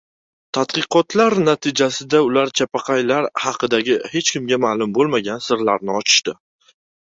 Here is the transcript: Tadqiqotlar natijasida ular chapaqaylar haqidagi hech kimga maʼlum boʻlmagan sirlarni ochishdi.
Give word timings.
Tadqiqotlar 0.57 1.35
natijasida 1.47 2.21
ular 2.29 2.53
chapaqaylar 2.61 3.29
haqidagi 3.45 4.01
hech 4.15 4.33
kimga 4.33 4.61
maʼlum 4.67 4.99
boʻlmagan 4.99 5.47
sirlarni 5.51 5.97
ochishdi. 6.03 6.39